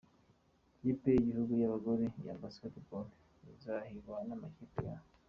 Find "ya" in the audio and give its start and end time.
2.27-2.35, 4.89-4.95